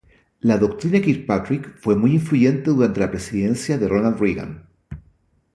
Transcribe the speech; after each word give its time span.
La 0.39 0.57
Doctrina 0.57 0.99
Kirkpatrick 0.99 1.77
fue 1.77 1.95
muy 1.95 2.13
influyente 2.13 2.71
durante 2.71 3.01
la 3.01 3.11
presidencia 3.11 3.77
de 3.77 3.87
Ronald 3.87 4.19
Reagan. 4.19 4.67